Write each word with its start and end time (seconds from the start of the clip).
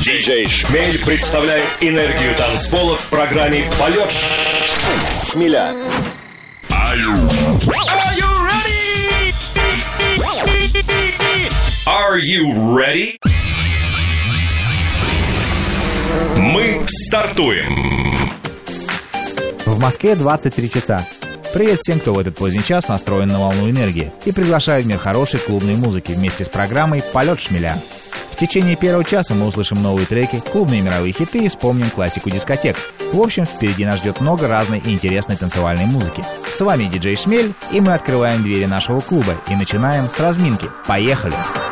Диджей, 0.00 0.46
Шмель 0.48 0.98
представляет 1.04 1.66
энергию 1.80 2.34
танцпола 2.38 2.94
в 2.96 3.06
программе 3.10 3.64
«Полет 3.78 4.10
Шмеля». 5.30 5.72
Are 6.70 6.96
you, 6.96 7.68
ready? 7.68 9.34
Are 11.86 12.18
you 12.18 12.80
ready? 12.80 13.18
Мы 16.38 16.82
стартуем! 16.88 18.30
В 19.66 19.78
Москве 19.78 20.14
23 20.16 20.70
часа. 20.70 21.06
Привет 21.52 21.80
всем, 21.82 22.00
кто 22.00 22.14
в 22.14 22.18
этот 22.18 22.36
поздний 22.36 22.64
час 22.64 22.88
настроен 22.88 23.28
на 23.28 23.38
волну 23.38 23.68
энергии 23.68 24.10
и 24.24 24.32
приглашаю 24.32 24.82
в 24.82 24.86
мир 24.86 24.96
хорошей 24.98 25.40
клубной 25.40 25.74
музыки 25.76 26.12
вместе 26.12 26.44
с 26.46 26.48
программой 26.48 27.02
«Полет 27.12 27.38
шмеля». 27.40 27.76
В 28.34 28.36
течение 28.36 28.74
первого 28.74 29.04
часа 29.04 29.32
мы 29.34 29.46
услышим 29.46 29.80
новые 29.80 30.06
треки, 30.06 30.40
клубные 30.50 30.80
мировые 30.82 31.12
хиты 31.12 31.38
и 31.44 31.48
вспомним 31.48 31.88
классику 31.90 32.30
дискотек. 32.30 32.74
В 33.12 33.20
общем, 33.20 33.46
впереди 33.46 33.84
нас 33.84 33.98
ждет 33.98 34.20
много 34.20 34.48
разной 34.48 34.80
и 34.80 34.90
интересной 34.92 35.36
танцевальной 35.36 35.86
музыки. 35.86 36.24
С 36.50 36.60
вами 36.60 36.84
диджей 36.86 37.14
Шмель, 37.14 37.52
и 37.72 37.80
мы 37.80 37.94
открываем 37.94 38.42
двери 38.42 38.64
нашего 38.64 38.98
клуба 38.98 39.34
и 39.50 39.54
начинаем 39.54 40.08
с 40.08 40.18
разминки. 40.18 40.68
Поехали! 40.88 41.32
Поехали! 41.32 41.63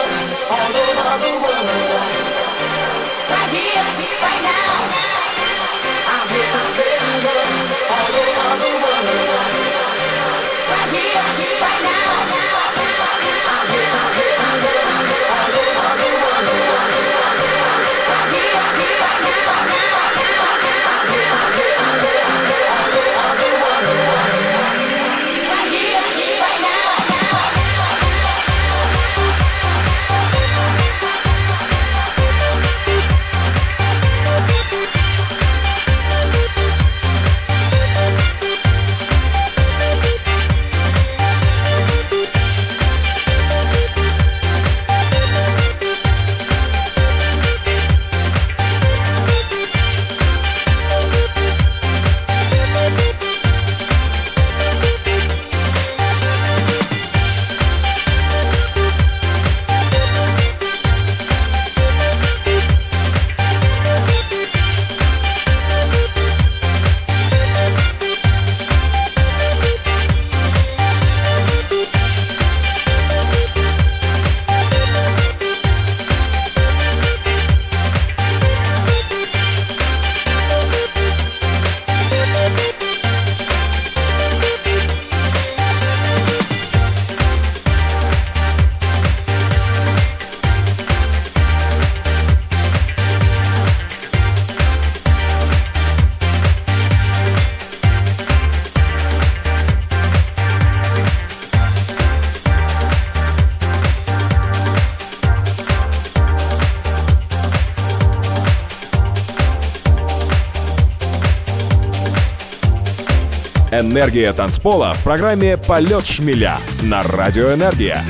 Энергия 113.71 114.33
танцпола 114.33 114.93
в 114.95 115.03
программе 115.03 115.55
«Полет 115.57 116.05
шмеля» 116.05 116.57
на 116.83 117.03
Радио 117.03 117.53
Энергия. 117.53 118.01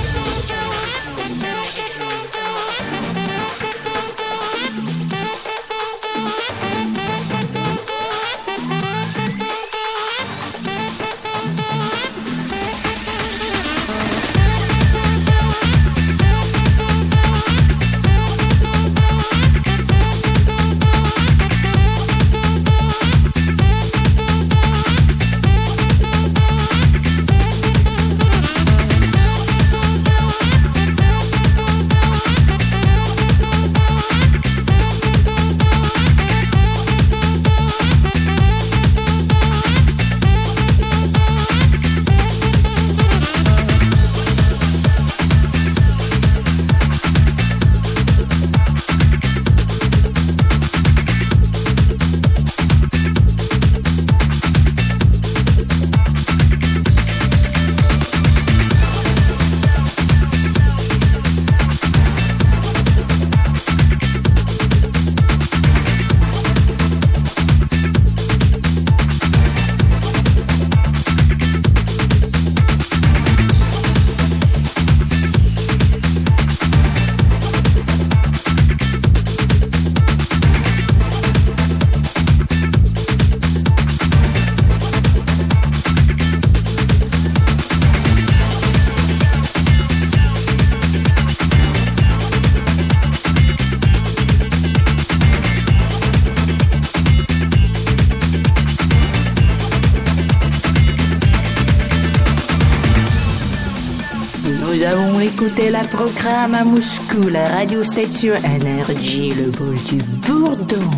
écoutez 105.43 105.71
la 105.71 105.81
programme 105.85 106.53
à 106.53 106.63
Moscou, 106.63 107.27
la 107.27 107.45
radio 107.49 107.83
station 107.83 108.35
Energy, 108.45 109.31
le 109.31 109.49
bol 109.49 109.73
du 109.87 109.95
bourdon. 110.27 110.91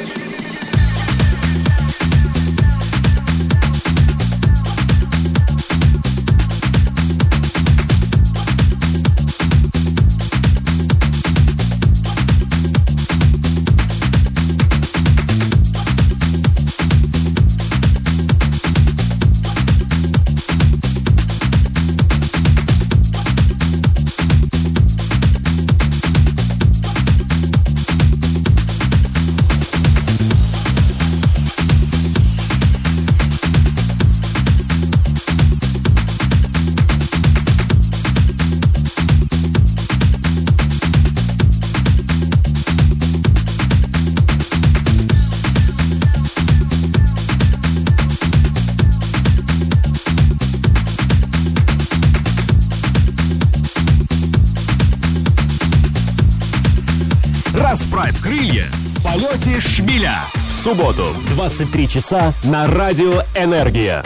крылья 58.22 58.68
в 58.98 59.04
полете 59.04 59.60
шмеля. 59.60 60.14
В 60.50 60.64
субботу 60.64 61.04
в 61.04 61.30
23 61.36 61.88
часа 61.88 62.34
на 62.46 62.66
Радио 62.68 63.24
«Энергия». 63.36 64.04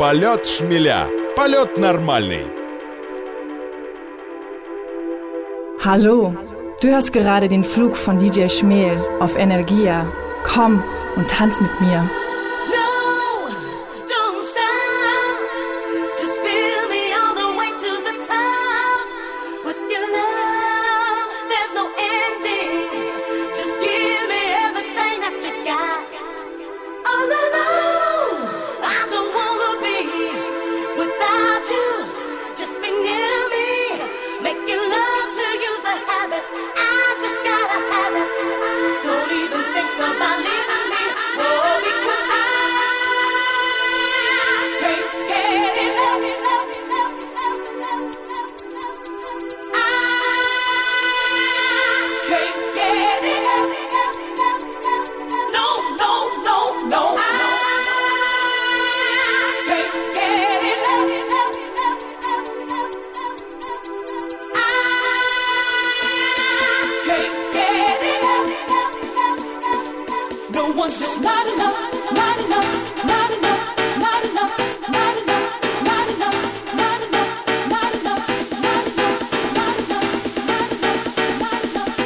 Полет 0.00 0.46
шмеля. 0.46 1.08
Полет 1.36 1.76
нормальный. 1.76 2.46
Hallo, 5.84 6.34
du 6.80 6.88
hörst 6.88 7.12
gerade 7.12 7.48
den 7.48 7.62
Flug 7.64 7.98
von 7.98 8.18
DJ 8.18 8.48
Schmel 8.48 8.98
auf 9.20 9.36
Energia. 9.36 10.10
Komm 10.42 10.82
und 11.16 11.28
tanz 11.28 11.60
mit 11.60 11.78
mir. 11.82 12.08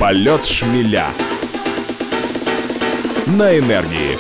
Полет 0.04 0.44
шмеля. 0.44 1.06
На 3.26 3.58
энергии. 3.58 4.18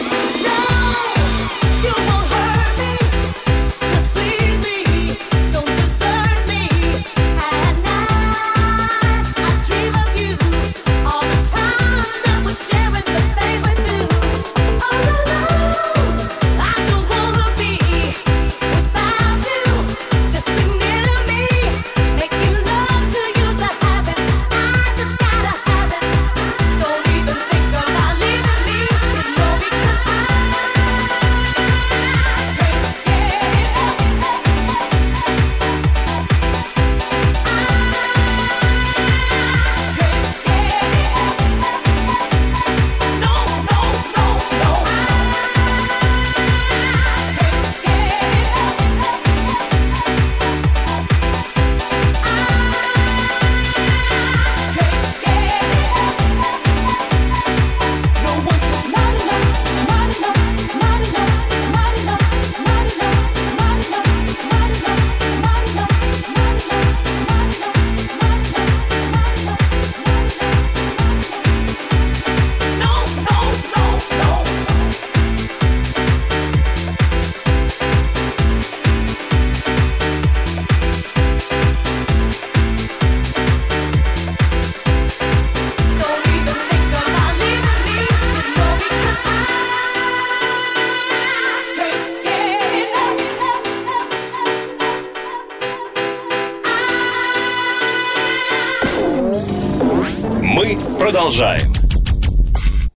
продолжаем. 101.26 101.73